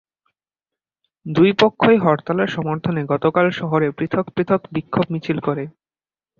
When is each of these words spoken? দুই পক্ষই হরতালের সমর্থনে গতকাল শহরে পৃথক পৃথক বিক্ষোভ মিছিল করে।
দুই 1.25 1.49
পক্ষই 1.61 1.97
হরতালের 1.97 2.49
সমর্থনে 2.49 3.01
গতকাল 3.03 3.45
শহরে 3.51 3.87
পৃথক 3.97 4.25
পৃথক 4.35 4.61
বিক্ষোভ 4.73 5.05
মিছিল 5.09 5.37
করে। 5.39 5.63